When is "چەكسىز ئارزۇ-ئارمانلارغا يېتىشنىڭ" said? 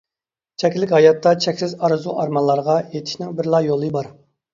1.45-3.37